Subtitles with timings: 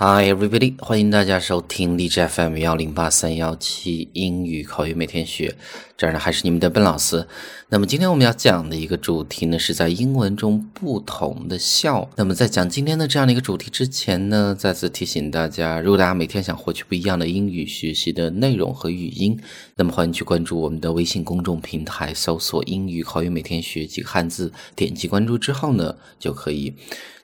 [0.00, 5.56] Hi everybody，欢迎大家收听荔枝 FM 幺零八三幺七英语口语每天学，
[5.96, 7.26] 这儿呢还是你们的笨老师。
[7.70, 12.08] 那么今天我们要讲的一个主题呢，是在英文中不同的笑。
[12.14, 19.36] 那么在讲今天的这样的一个主题之前呢，再次提醒大家，如果大家每天想获取不一样的英语学习的内容和语音，
[19.74, 26.72] 那么欢迎去关注我们的微信公众平台，搜索“英语口语每天学”几个汉字，点击关注之后呢，就可以。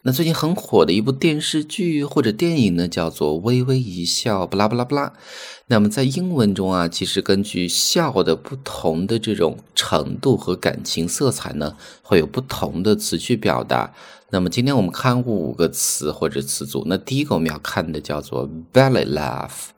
[0.06, 5.10] 那最近很火的一部电视剧或者电影呢，叫做《微微一笑》，不拉不拉不拉。
[5.68, 13.94] 那么在英文中啊，其实根据笑的不同的这种程度和感情色彩呢，会有不同的词去表达。
[14.28, 16.84] 那么今天我们看五个词或者词组。
[16.86, 19.68] 那第一个我们要看的叫做 belly laugh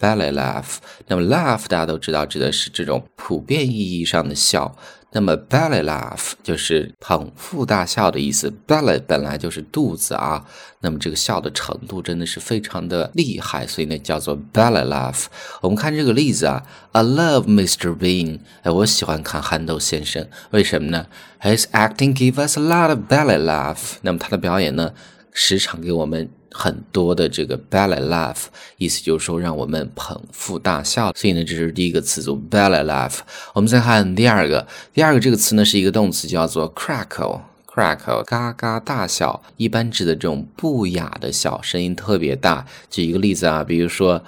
[0.00, 0.78] Belly laugh，。
[1.08, 4.74] 那么 laugh 大家都知道指的是这种普遍意义上的笑。
[5.12, 8.52] 那么 belly laugh 就是捧腹大笑的意思。
[8.66, 10.46] belly 本来就是肚子啊，
[10.82, 15.24] 那么这个笑的程度真的是非常的厉害，所以呢叫做 belly laugh。
[15.60, 17.94] 我们看这个例子啊，I love Mr.
[17.96, 18.38] Bean。
[18.62, 21.06] 哎，我喜欢看憨豆先生，为什么呢
[21.40, 23.96] ？His acting give us a lot of belly laugh。
[24.02, 24.92] 那么他的表演呢，
[25.32, 26.30] 时常给我们。
[26.52, 28.44] 很多的这个 belly laugh，
[28.76, 31.12] 意思就是说让我们捧腹大笑。
[31.14, 33.18] 所以呢，这是第一个词组 belly laugh。
[33.54, 42.66] 我们再看第二个，第二个这个词呢是一个动词，叫做 crackle，crackle，嘎嘎大笑，一般指的这种不雅的笑，声音特别大。
[42.90, 44.22] 举一个例子啊，比如说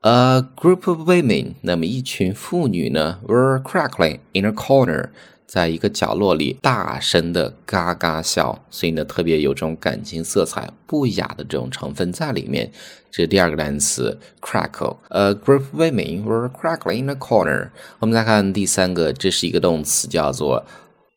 [0.00, 5.10] a group of women，那么一群妇女呢 were crackling in a corner。
[5.46, 12.70] 在一个角落里大声的嘎嘎笑，所以呢特别有这种感情色彩、不雅的这种成分在里面。
[13.10, 14.96] 这是第二个单词 crackle。
[15.08, 17.70] A group of women were crackling in a corner。
[18.00, 20.66] 我们再看第三个，这是一个动词，叫做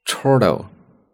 [0.06, 0.66] chortle。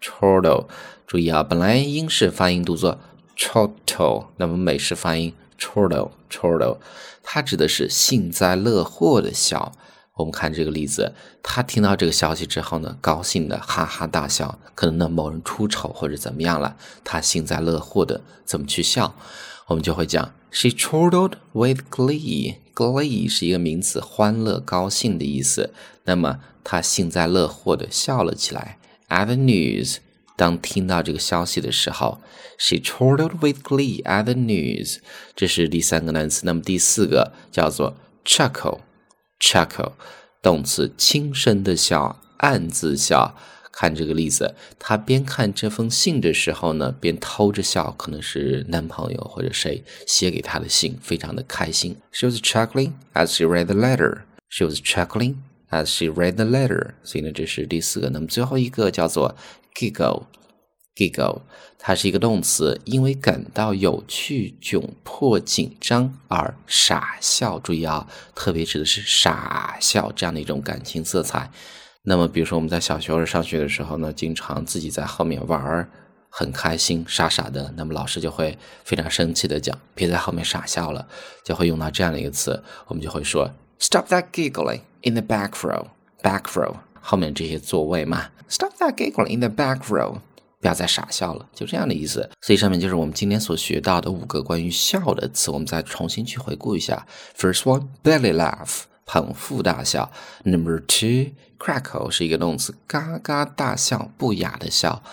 [0.02, 0.68] chortle，
[1.08, 3.00] 注意啊，本来英式发音读作
[3.36, 6.12] chortle，那么美式发音 chortle。
[6.30, 6.78] chortle，
[7.24, 9.72] 它指的是幸灾乐祸的笑。
[10.16, 11.14] 我们看这个例子，
[11.44, 14.58] 他听到这个消息之后呢，高兴的哈哈大笑。
[14.74, 19.14] 可能呢某人出丑或者怎么样了，他幸灾乐祸的怎么去笑？
[19.68, 22.56] 我们就会讲，She chortled with glee。
[22.74, 25.74] glee 是一个名词，欢乐、高兴的意思。
[26.06, 28.78] 那么他幸灾乐祸的笑了起来。
[29.10, 29.98] At the news，
[30.38, 32.22] 当听到这个消息的时候
[32.58, 35.00] ，She chortled with glee at the news。
[35.36, 36.44] 这是第三个单词。
[36.46, 38.80] 那么第四个叫做 chuckle。
[39.46, 39.92] chuckle，
[40.42, 43.36] 动词，轻声的笑，暗自笑。
[43.72, 51.98] 看这个例子，他边看这封信的时候呢，边偷着笑，可能是男朋友或者谁写给他的信，非常的开心。
[52.12, 54.22] She was chuckling as she read the letter.
[54.50, 55.36] She was chuckling
[55.70, 56.94] as she read the letter.
[57.04, 58.10] 所以呢，这是第四个。
[58.10, 59.36] 那么最后一个叫做
[59.76, 60.24] giggle。
[60.96, 61.42] Giggle，
[61.78, 67.60] 它是一个动词，因为感到有趣、窘迫、紧张而傻笑。
[67.60, 71.52] 注意啊，特别指的是傻笑这样的一种感情色彩。
[72.04, 75.90] 那么，比如说我们在小学或者上学的时候呢，经常自己在后面玩儿，
[76.30, 77.74] 很开心，傻傻的。
[77.76, 81.08] 那么老师就会非常生气的讲：“别在后面傻笑了。”
[81.44, 85.88] 就会用到这样的一个词，我们就会说：“Stop that giggling in the back row.
[86.22, 88.30] Back row，后面这些座位嘛。
[88.48, 90.20] Stop that giggling in the back row.”
[90.60, 92.30] 不要再傻笑了，就这样的意思。
[92.42, 97.06] 所以上面就是我们今天所学到的五个关于笑的词，我们再重新去回顾一下。
[97.38, 100.12] First one, belly laugh，捧腹大笑。
[100.44, 105.04] Number two, crackle 是一个动词，嘎嘎大笑，不雅的笑。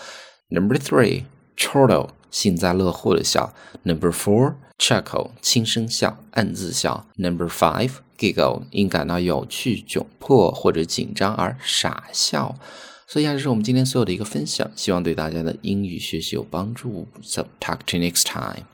[0.48, 1.24] Number three,
[1.56, 3.54] chortle，幸灾乐祸的笑。
[3.82, 7.06] Number four, chuckle，轻声笑，暗自笑。
[7.16, 12.54] Number five, giggle，因感到有趣、窘迫或者紧张而傻笑。
[13.12, 17.06] 所以，这是我们今天所有的一个分享，希望对大家的英语学习有帮助。
[17.22, 18.71] So, talk to you next time.